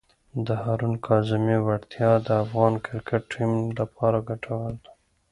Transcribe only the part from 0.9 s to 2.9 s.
کاظمي وړتیا د افغان